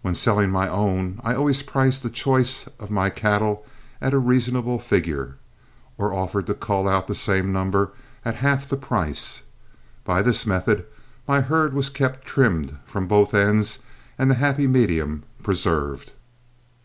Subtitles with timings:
[0.00, 3.66] When selling my own, I always priced a choice of my cattle
[4.00, 5.38] at a reasonable figure,
[5.98, 7.90] or offered to cull out the same number
[8.24, 9.42] at half the price.
[10.04, 10.86] By this method
[11.26, 13.80] my herd was kept trimmed from both ends
[14.16, 16.12] and the happy medium preserved.